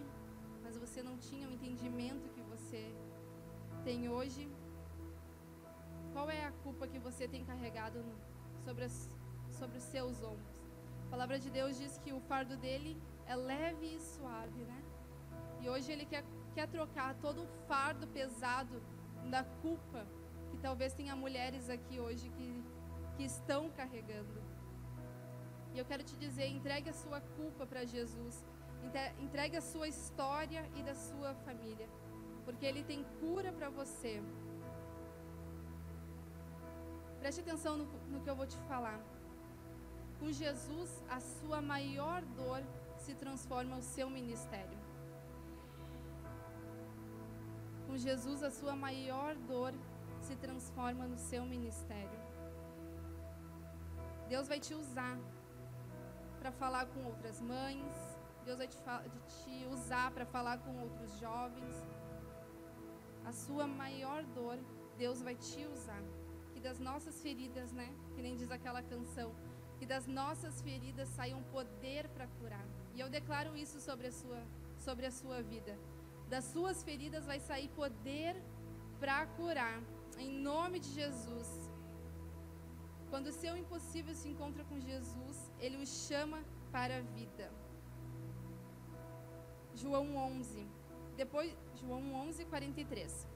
mas 0.63 0.77
você 0.77 1.01
não 1.01 1.17
tinha 1.17 1.47
o 1.47 1.51
entendimento 1.51 2.29
que 2.35 2.43
você 2.43 2.81
tem 3.83 4.07
hoje. 4.09 4.43
Qual 6.13 6.29
é 6.29 6.45
a 6.45 6.51
culpa 6.65 6.87
que 6.87 6.99
você 6.99 7.27
tem 7.27 7.43
carregado 7.43 7.99
sobre, 8.63 8.83
as, 8.83 9.09
sobre 9.49 9.77
os 9.77 9.83
seus 9.83 10.21
ombros? 10.21 10.61
A 11.07 11.09
palavra 11.09 11.39
de 11.39 11.49
Deus 11.49 11.79
diz 11.79 11.97
que 11.97 12.13
o 12.13 12.19
fardo 12.19 12.55
dele 12.55 13.01
é 13.25 13.35
leve 13.35 13.95
e 13.95 13.99
suave, 13.99 14.63
né? 14.71 14.83
E 15.61 15.69
hoje 15.69 15.91
ele 15.91 16.05
quer, 16.05 16.23
quer 16.53 16.67
trocar 16.67 17.15
todo 17.15 17.43
o 17.43 17.47
fardo 17.67 18.05
pesado 18.07 18.81
da 19.31 19.43
culpa 19.63 20.05
que 20.51 20.57
talvez 20.57 20.93
tenha 20.93 21.15
mulheres 21.15 21.69
aqui 21.69 21.99
hoje 21.99 22.29
que, 22.29 22.63
que 23.17 23.23
estão 23.23 23.71
carregando. 23.71 24.52
E 25.73 25.79
eu 25.79 25.85
quero 25.85 26.03
te 26.03 26.15
dizer, 26.15 26.47
entregue 26.47 26.89
a 26.89 26.93
sua 26.93 27.19
culpa 27.37 27.65
para 27.65 27.83
Jesus. 27.85 28.45
Entregue 29.19 29.57
a 29.57 29.61
sua 29.61 29.87
história 29.87 30.63
e 30.75 30.83
da 30.83 30.93
sua 30.93 31.33
família. 31.45 31.87
Porque 32.45 32.65
Ele 32.65 32.83
tem 32.83 33.03
cura 33.19 33.51
para 33.51 33.69
você. 33.69 34.21
Preste 37.19 37.41
atenção 37.41 37.77
no, 37.77 37.85
no 38.11 38.21
que 38.21 38.29
eu 38.29 38.35
vou 38.35 38.45
te 38.45 38.57
falar. 38.69 38.99
Com 40.19 40.31
Jesus, 40.31 41.03
a 41.09 41.19
sua 41.19 41.61
maior 41.61 42.21
dor 42.41 42.61
se 42.97 43.13
transforma 43.15 43.77
o 43.77 43.81
seu 43.81 44.09
ministério. 44.09 44.77
Com 47.87 47.97
Jesus, 47.97 48.43
a 48.43 48.51
sua 48.51 48.75
maior 48.75 49.35
dor 49.35 49.73
se 50.21 50.35
transforma 50.35 51.07
no 51.07 51.17
seu 51.17 51.45
ministério. 51.45 52.19
Deus 54.29 54.47
vai 54.47 54.59
te 54.59 54.73
usar 54.73 55.17
para 56.43 56.51
falar 56.51 56.85
com 56.87 57.05
outras 57.05 57.39
mães, 57.39 57.95
Deus 58.43 58.57
vai 58.57 58.67
te, 58.67 58.77
te 58.77 59.65
usar 59.71 60.11
para 60.11 60.25
falar 60.25 60.57
com 60.57 60.77
outros 60.81 61.17
jovens. 61.17 61.73
A 63.23 63.31
sua 63.31 63.65
maior 63.65 64.25
dor, 64.25 64.59
Deus 64.97 65.21
vai 65.21 65.35
te 65.35 65.65
usar. 65.65 66.03
Que 66.53 66.59
das 66.59 66.79
nossas 66.79 67.21
feridas, 67.21 67.71
né? 67.71 67.87
Que 68.13 68.21
nem 68.21 68.35
diz 68.35 68.51
aquela 68.51 68.83
canção, 68.83 69.33
que 69.79 69.85
das 69.85 70.05
nossas 70.05 70.61
feridas 70.61 71.07
saia 71.07 71.37
um 71.37 71.43
poder 71.43 72.09
para 72.09 72.27
curar. 72.27 72.67
E 72.93 72.99
eu 72.99 73.09
declaro 73.09 73.55
isso 73.55 73.79
sobre 73.79 74.07
a 74.07 74.11
sua, 74.11 74.43
sobre 74.77 75.05
a 75.05 75.11
sua 75.11 75.41
vida. 75.41 75.79
Das 76.29 76.43
suas 76.43 76.83
feridas 76.83 77.25
vai 77.25 77.39
sair 77.39 77.69
poder 77.69 78.35
para 78.99 79.25
curar. 79.27 79.81
Em 80.17 80.29
nome 80.29 80.81
de 80.81 80.89
Jesus. 80.89 81.72
Quando 83.13 83.27
o 83.27 83.39
seu 83.41 83.55
impossível 83.55 84.15
se 84.15 84.27
encontra 84.27 84.63
com 84.63 84.79
Jesus, 84.79 85.35
ele 85.59 85.77
o 85.77 85.85
chama 85.85 86.43
para 86.71 86.97
a 86.97 87.01
vida. 87.01 87.47
João 89.75 90.15
11. 90.15 90.67
Depois, 91.15 91.55
João 91.75 92.11
11, 92.27 92.45
43. 92.45 93.27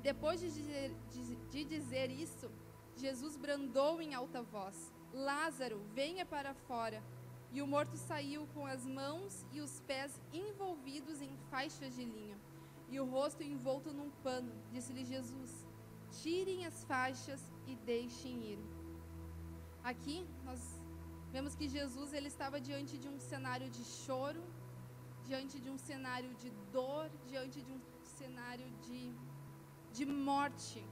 Depois 0.00 0.38
de 0.38 0.52
dizer, 0.52 0.94
de, 1.10 1.34
de 1.34 1.64
dizer 1.64 2.12
isso, 2.12 2.48
Jesus 2.94 3.36
brandou 3.36 4.00
em 4.00 4.14
alta 4.14 4.40
voz: 4.40 4.94
Lázaro, 5.12 5.80
venha 5.92 6.24
para 6.24 6.54
fora. 6.54 7.02
E 7.50 7.60
o 7.60 7.66
morto 7.66 7.96
saiu 7.96 8.46
com 8.54 8.64
as 8.64 8.86
mãos 8.86 9.44
e 9.52 9.60
os 9.60 9.80
pés 9.80 10.20
envolvidos 10.32 11.20
em 11.20 11.36
faixas 11.50 11.96
de 11.96 12.04
linho, 12.04 12.38
e 12.88 13.00
o 13.00 13.04
rosto 13.04 13.42
envolto 13.42 13.92
num 13.92 14.12
pano. 14.22 14.54
Disse-lhe 14.70 15.04
Jesus: 15.04 15.66
Tirem 16.22 16.64
as 16.66 16.84
faixas 16.84 17.42
e 17.66 17.74
deixem 17.92 18.34
ir. 18.52 18.60
Aqui 19.82 20.16
nós 20.44 20.60
vemos 21.34 21.54
que 21.54 21.68
Jesus 21.68 22.12
ele 22.12 22.28
estava 22.28 22.60
diante 22.60 22.96
de 23.02 23.08
um 23.08 23.18
cenário 23.18 23.68
de 23.76 23.84
choro, 23.84 24.42
diante 25.28 25.58
de 25.64 25.70
um 25.70 25.78
cenário 25.78 26.32
de 26.42 26.50
dor, 26.72 27.10
diante 27.26 27.60
de 27.62 27.72
um 27.72 27.80
cenário 28.18 28.68
de, 28.86 29.00
de 29.92 30.04
morte. 30.06 30.84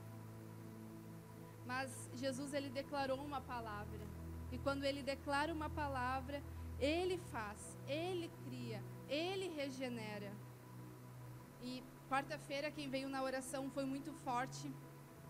Mas 1.67 2.11
Jesus 2.15 2.53
ele 2.53 2.71
declarou 2.71 3.19
uma 3.25 3.41
palavra. 3.41 4.05
E 4.51 4.59
quando 4.59 4.85
ele 4.85 5.03
declara 5.03 5.53
uma 5.59 5.71
palavra, 5.71 6.43
ele 6.79 7.17
faz, 7.33 7.61
ele 7.87 8.31
cria, 8.45 8.83
ele 9.09 9.49
regenera. 9.61 10.33
E 11.63 11.83
quarta-feira 12.11 12.71
quem 12.71 12.89
veio 12.91 13.09
na 13.09 13.23
oração 13.23 13.71
foi 13.71 13.85
muito 13.85 14.13
forte. 14.25 14.71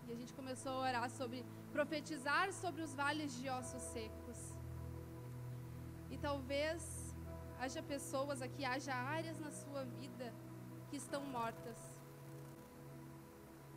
E 0.07 0.11
a 0.11 0.15
gente 0.15 0.33
começou 0.33 0.71
a 0.73 0.81
orar 0.89 1.09
sobre 1.09 1.45
profetizar 1.71 2.51
sobre 2.53 2.81
os 2.81 2.93
vales 2.93 3.35
de 3.39 3.49
ossos 3.49 3.81
secos. 3.95 4.39
E 6.11 6.17
talvez 6.17 7.15
haja 7.59 7.81
pessoas 7.81 8.41
aqui, 8.41 8.63
haja 8.65 8.93
áreas 8.93 9.39
na 9.39 9.51
sua 9.51 9.83
vida 9.85 10.33
que 10.89 10.97
estão 10.97 11.23
mortas. 11.25 11.77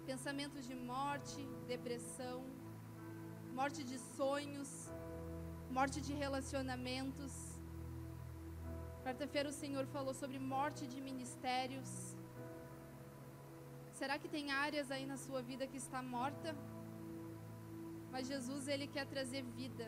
Pensamentos 0.05 0.65
de 0.67 0.75
morte, 0.75 1.41
depressão, 1.67 2.45
morte 3.55 3.83
de 3.83 3.99
sonhos, 3.99 4.71
morte 5.71 6.01
de 6.01 6.13
relacionamentos. 6.13 7.33
Quarta-feira 9.03 9.49
o 9.49 9.53
Senhor 9.53 9.87
falou 9.87 10.13
sobre 10.13 10.39
morte 10.39 10.87
de 10.87 11.01
ministérios. 11.01 12.16
Será 13.99 14.15
que 14.19 14.29
tem 14.29 14.47
áreas 14.53 14.91
aí 14.91 15.05
na 15.07 15.17
sua 15.17 15.41
vida 15.51 15.67
que 15.67 15.79
está 15.79 16.03
morta? 16.03 16.55
Mas 18.13 18.27
Jesus, 18.33 18.69
ele 18.69 18.87
quer 18.87 19.07
trazer 19.07 19.43
vida. 19.43 19.87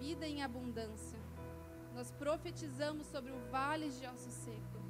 Vida 0.00 0.26
em 0.26 0.42
abundância. 0.42 1.20
Nós 1.94 2.10
profetizamos 2.10 3.06
sobre 3.06 3.30
o 3.30 3.38
vale 3.52 3.88
de 3.88 4.04
osso 4.12 4.32
seco. 4.32 4.80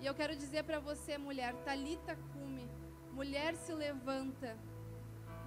E 0.00 0.06
eu 0.06 0.14
quero 0.14 0.36
dizer 0.36 0.62
para 0.62 0.78
você, 0.78 1.18
mulher, 1.18 1.52
Talita 1.64 2.14
cume, 2.32 2.70
mulher 3.12 3.56
se 3.56 3.72
levanta. 3.72 4.56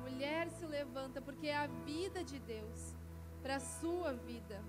Mulher 0.02 0.50
se 0.50 0.66
levanta 0.66 1.22
porque 1.22 1.48
é 1.48 1.56
a 1.56 1.68
vida 1.68 2.22
de 2.22 2.38
Deus 2.40 2.94
para 3.42 3.56
a 3.56 3.62
sua 3.62 4.12
vida. 4.12 4.62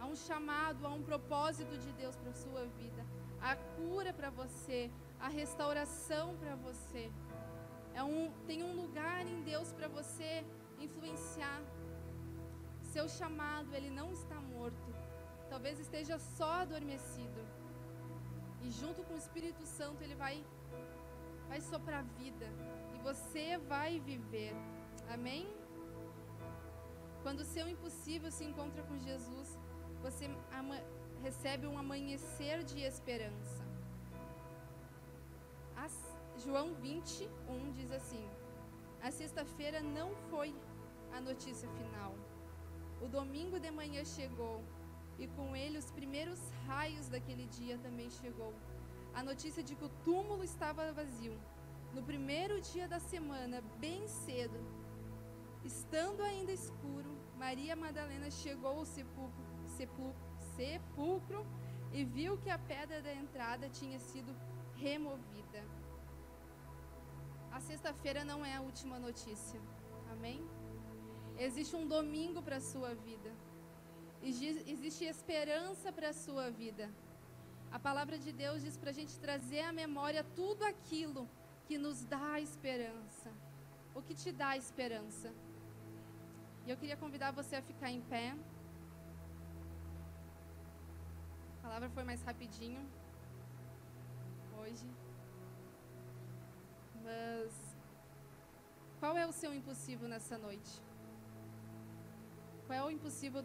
Há 0.00 0.04
um 0.06 0.16
chamado, 0.16 0.84
há 0.84 0.90
um 0.90 1.04
propósito 1.10 1.78
de 1.78 1.92
Deus 1.92 2.16
para 2.16 2.30
a 2.30 2.34
sua 2.34 2.64
vida. 2.80 3.06
A 3.40 3.56
cura 3.56 4.12
para 4.12 4.30
você, 4.30 4.90
a 5.20 5.28
restauração 5.28 6.36
para 6.36 6.54
você. 6.56 7.10
É 7.94 8.02
um, 8.02 8.30
tem 8.46 8.62
um 8.62 8.74
lugar 8.74 9.26
em 9.26 9.42
Deus 9.42 9.72
para 9.72 9.88
você 9.88 10.44
influenciar. 10.78 11.62
Seu 12.82 13.08
chamado, 13.08 13.74
ele 13.74 13.90
não 13.90 14.12
está 14.12 14.40
morto. 14.40 14.94
Talvez 15.48 15.78
esteja 15.78 16.18
só 16.18 16.52
adormecido. 16.62 17.40
E 18.62 18.70
junto 18.70 19.02
com 19.04 19.14
o 19.14 19.18
Espírito 19.18 19.64
Santo, 19.64 20.02
ele 20.02 20.14
vai 20.14 20.44
vai 21.48 21.60
soprar 21.62 22.04
vida 22.18 22.46
e 22.94 22.98
você 23.02 23.56
vai 23.56 23.98
viver. 24.00 24.54
Amém? 25.10 25.48
Quando 27.22 27.40
o 27.40 27.44
seu 27.44 27.66
impossível 27.68 28.30
se 28.30 28.44
encontra 28.44 28.82
com 28.82 28.98
Jesus, 28.98 29.58
você 30.02 30.28
recebe 31.22 31.66
um 31.66 31.78
amanhecer 31.78 32.62
de 32.64 32.80
esperança. 32.80 33.62
As, 35.76 35.94
João 36.44 36.74
21 36.74 37.72
diz 37.72 37.90
assim: 37.90 38.24
A 39.02 39.10
sexta-feira 39.10 39.80
não 39.80 40.14
foi 40.30 40.54
a 41.12 41.20
notícia 41.20 41.68
final. 41.78 42.14
O 43.00 43.08
domingo 43.08 43.58
de 43.60 43.70
manhã 43.70 44.04
chegou 44.04 44.62
e 45.18 45.26
com 45.28 45.54
ele 45.54 45.78
os 45.78 45.90
primeiros 45.90 46.40
raios 46.66 47.08
daquele 47.08 47.46
dia 47.46 47.78
também 47.78 48.10
chegou. 48.10 48.52
A 49.14 49.22
notícia 49.22 49.62
de 49.62 49.74
que 49.74 49.84
o 49.84 49.94
túmulo 50.04 50.44
estava 50.44 50.92
vazio. 50.92 51.36
No 51.92 52.02
primeiro 52.02 52.60
dia 52.60 52.86
da 52.86 53.00
semana, 53.00 53.62
bem 53.80 54.06
cedo, 54.06 54.58
estando 55.64 56.22
ainda 56.22 56.52
escuro, 56.52 57.10
Maria 57.36 57.74
Madalena 57.74 58.30
chegou 58.30 58.78
ao 58.78 58.84
sepulcro, 58.84 59.44
sepulcro, 59.76 60.28
sepulcro 60.58 61.40
e 61.96 62.04
viu 62.16 62.32
que 62.42 62.50
a 62.50 62.58
pedra 62.72 63.00
da 63.06 63.14
entrada 63.22 63.66
tinha 63.78 63.98
sido 64.10 64.32
removida. 64.84 65.60
A 67.56 67.60
sexta-feira 67.68 68.22
não 68.30 68.40
é 68.50 68.52
a 68.56 68.64
última 68.68 68.98
notícia. 69.06 69.60
Amém? 70.14 70.40
Existe 71.46 71.74
um 71.80 71.86
domingo 71.96 72.40
para 72.46 72.56
a 72.56 72.66
sua 72.72 72.92
vida. 73.08 73.30
Existe 74.74 75.04
esperança 75.04 75.92
para 75.96 76.08
a 76.10 76.18
sua 76.24 76.46
vida. 76.50 76.86
A 77.76 77.78
palavra 77.78 78.16
de 78.24 78.32
Deus 78.42 78.62
diz 78.66 78.76
para 78.76 78.90
a 78.90 78.98
gente 79.00 79.14
trazer 79.26 79.62
à 79.70 79.72
memória 79.82 80.22
tudo 80.40 80.64
aquilo 80.72 81.22
que 81.66 81.78
nos 81.84 81.98
dá 82.14 82.40
esperança. 82.40 83.30
O 83.94 84.02
que 84.06 84.14
te 84.22 84.32
dá 84.42 84.50
esperança? 84.56 85.32
E 86.66 86.70
eu 86.70 86.76
queria 86.76 86.96
convidar 86.96 87.30
você 87.40 87.56
a 87.56 87.62
ficar 87.70 87.90
em 87.90 88.02
pé. 88.14 88.28
Palavra 91.68 91.90
foi 91.90 92.04
mais 92.10 92.22
rapidinho 92.22 92.82
hoje. 94.58 94.88
Mas 97.06 97.50
qual 98.98 99.14
é 99.22 99.26
o 99.26 99.34
seu 99.40 99.50
impossível 99.58 100.08
nessa 100.08 100.38
noite? 100.38 100.72
Qual 102.66 102.78
é 102.78 102.82
o 102.82 102.90
impossível 102.90 103.44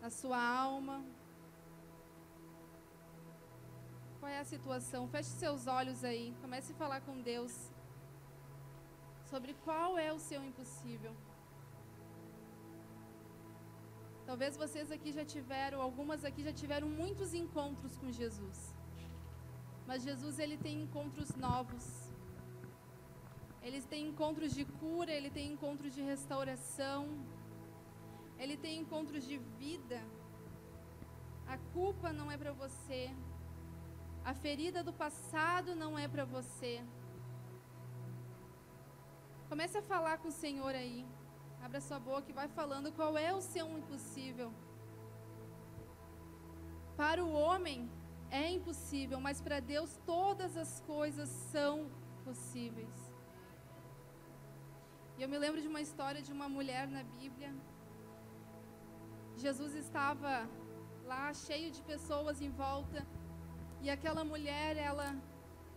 na 0.00 0.10
sua 0.10 0.40
alma? 0.40 1.04
Qual 4.20 4.30
é 4.30 4.38
a 4.38 4.44
situação? 4.44 5.08
Feche 5.08 5.30
seus 5.30 5.66
olhos 5.66 6.04
aí. 6.04 6.32
Comece 6.40 6.72
a 6.72 6.76
falar 6.76 7.00
com 7.00 7.20
Deus 7.20 7.52
sobre 9.32 9.54
qual 9.64 9.98
é 9.98 10.12
o 10.12 10.20
seu 10.20 10.40
impossível. 10.50 11.16
Talvez 14.32 14.56
vocês 14.56 14.90
aqui 14.96 15.10
já 15.16 15.24
tiveram, 15.32 15.78
algumas 15.86 16.20
aqui 16.28 16.42
já 16.46 16.52
tiveram 16.60 16.88
muitos 17.00 17.34
encontros 17.40 17.98
com 17.98 18.10
Jesus. 18.10 18.58
Mas 19.88 20.04
Jesus 20.08 20.38
ele 20.44 20.56
tem 20.56 20.76
encontros 20.84 21.30
novos. 21.46 21.86
Ele 23.66 23.82
tem 23.92 24.08
encontros 24.08 24.54
de 24.58 24.64
cura, 24.80 25.12
ele 25.12 25.30
tem 25.36 25.52
encontros 25.52 25.92
de 25.96 26.00
restauração. 26.00 27.02
Ele 28.38 28.56
tem 28.56 28.80
encontros 28.82 29.22
de 29.30 29.36
vida. 29.62 30.00
A 31.46 31.58
culpa 31.76 32.10
não 32.10 32.30
é 32.34 32.38
para 32.38 32.54
você. 32.64 33.02
A 34.24 34.32
ferida 34.32 34.82
do 34.82 34.94
passado 35.04 35.74
não 35.84 35.98
é 36.04 36.08
para 36.08 36.24
você. 36.24 36.74
Comece 39.50 39.76
a 39.76 39.88
falar 39.94 40.16
com 40.22 40.28
o 40.28 40.38
Senhor 40.44 40.74
aí. 40.84 41.04
Abra 41.62 41.80
sua 41.80 41.98
boca 42.10 42.28
e 42.30 42.38
vai 42.40 42.48
falando 42.48 42.92
qual 42.92 43.16
é 43.16 43.32
o 43.34 43.40
seu 43.40 43.66
impossível. 43.78 44.52
Para 46.96 47.24
o 47.24 47.32
homem 47.32 47.90
é 48.30 48.50
impossível, 48.50 49.18
mas 49.20 49.40
para 49.40 49.60
Deus 49.60 49.98
todas 50.04 50.56
as 50.56 50.80
coisas 50.92 51.28
são 51.52 51.90
possíveis. 52.24 52.96
E 55.16 55.22
eu 55.22 55.28
me 55.28 55.38
lembro 55.38 55.60
de 55.60 55.68
uma 55.68 55.80
história 55.80 56.20
de 56.20 56.32
uma 56.32 56.48
mulher 56.48 56.86
na 56.88 57.02
Bíblia 57.02 57.52
Jesus 59.36 59.74
estava 59.74 60.48
lá 61.04 61.32
cheio 61.34 61.70
de 61.70 61.82
pessoas 61.82 62.40
em 62.40 62.50
volta 62.50 63.04
e 63.80 63.90
aquela 63.90 64.24
mulher, 64.24 64.76
ela 64.76 65.16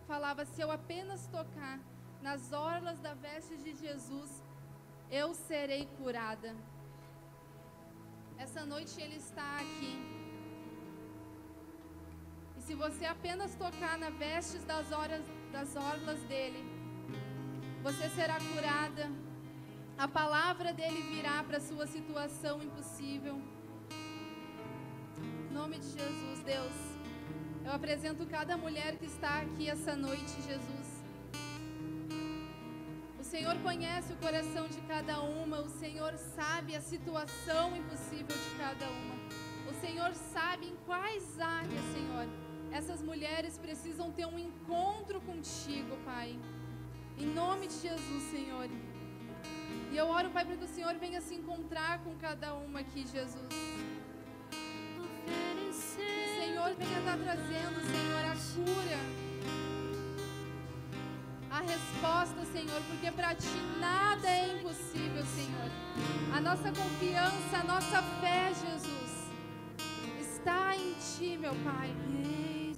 falava: 0.06 0.44
se 0.44 0.60
eu 0.60 0.70
apenas 0.70 1.26
tocar 1.26 1.80
nas 2.22 2.52
orlas 2.52 3.00
da 3.00 3.14
veste 3.14 3.56
de 3.56 3.74
Jesus, 3.74 4.42
eu 5.10 5.34
serei 5.34 5.86
curada. 5.98 6.54
Essa 8.38 8.64
noite 8.66 9.00
ele 9.00 9.16
está 9.16 9.56
aqui. 9.56 9.94
E 12.56 12.62
se 12.62 12.74
você 12.74 13.04
apenas 13.04 13.54
tocar 13.54 13.98
na 13.98 14.10
vestes 14.10 14.64
das, 14.64 14.92
horas, 14.92 15.24
das 15.52 15.74
orlas 15.76 16.20
dele, 16.22 16.62
você 17.82 18.08
será 18.10 18.38
curada 18.52 19.08
a 19.98 20.06
palavra 20.06 20.74
dele 20.74 21.00
virá 21.10 21.42
para 21.42 21.56
a 21.56 21.60
sua 21.60 21.86
situação 21.86 22.62
impossível. 22.62 23.40
Em 25.50 25.54
nome 25.54 25.78
de 25.78 25.86
Jesus, 25.86 26.40
Deus. 26.44 26.74
Eu 27.64 27.72
apresento 27.72 28.26
cada 28.26 28.58
mulher 28.58 28.96
que 28.98 29.06
está 29.06 29.40
aqui 29.40 29.70
essa 29.70 29.96
noite, 29.96 30.34
Jesus. 30.42 30.85
O 33.36 33.38
Senhor 33.38 33.58
conhece 33.58 34.14
o 34.14 34.16
coração 34.16 34.66
de 34.66 34.80
cada 34.88 35.20
uma, 35.20 35.60
o 35.60 35.68
Senhor 35.68 36.16
sabe 36.16 36.74
a 36.74 36.80
situação 36.80 37.76
impossível 37.76 38.34
de 38.34 38.50
cada 38.56 38.88
uma. 38.88 39.14
O 39.70 39.74
Senhor 39.78 40.14
sabe 40.14 40.68
em 40.68 40.76
quais 40.86 41.38
áreas, 41.38 41.84
Senhor, 41.92 42.26
essas 42.72 43.02
mulheres 43.02 43.58
precisam 43.58 44.10
ter 44.10 44.24
um 44.24 44.38
encontro 44.38 45.20
contigo, 45.20 45.98
Pai. 46.02 46.34
Em 47.18 47.26
nome 47.26 47.66
de 47.66 47.74
Jesus, 47.74 48.22
Senhor. 48.30 48.70
E 49.92 49.94
eu 49.94 50.06
oro, 50.06 50.30
Pai, 50.30 50.46
para 50.46 50.56
que 50.56 50.64
o 50.64 50.74
Senhor 50.76 50.94
venha 50.94 51.20
se 51.20 51.34
encontrar 51.34 52.02
com 52.04 52.16
cada 52.16 52.54
uma 52.54 52.80
aqui, 52.80 53.06
Jesus. 53.06 53.54
O 55.68 55.72
Senhor 56.40 56.74
venha 56.74 56.98
estar 57.00 57.18
trazendo, 57.18 57.80
Senhor, 57.92 58.24
a 58.24 58.34
cura. 58.54 59.25
A 61.56 61.60
resposta, 61.60 62.44
Senhor, 62.52 62.82
porque 62.82 63.10
para 63.10 63.34
ti 63.34 63.48
nada 63.80 64.28
é 64.28 64.58
impossível, 64.58 65.24
Senhor. 65.24 65.70
A 66.36 66.38
nossa 66.38 66.70
confiança, 66.70 67.56
a 67.58 67.64
nossa 67.64 68.02
fé, 68.20 68.52
Jesus, 68.52 69.30
está 70.20 70.76
em 70.76 70.92
ti, 70.92 71.38
meu 71.38 71.54
Pai. 71.64 71.90